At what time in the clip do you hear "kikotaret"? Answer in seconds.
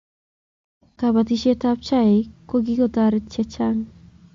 2.65-3.25